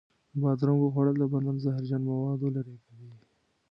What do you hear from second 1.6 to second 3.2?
زهرجن موادو لرې کوي.